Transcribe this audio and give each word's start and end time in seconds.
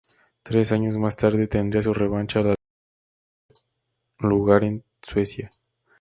Tres 0.41 0.71
años 0.71 0.97
más 0.97 1.15
tarde 1.15 1.45
tendría 1.47 1.83
su 1.83 1.93
revancha 1.93 2.39
al 2.39 2.45
alcanzar 2.47 2.57
el 2.71 3.55
tercer 4.17 4.29
lugar 4.31 4.63
en 4.63 4.83
Suiza. 5.03 5.51